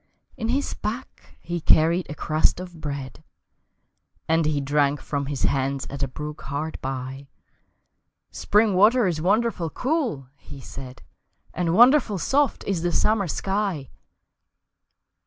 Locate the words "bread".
2.81-3.23